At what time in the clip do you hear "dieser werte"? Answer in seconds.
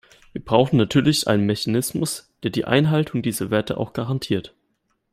3.21-3.77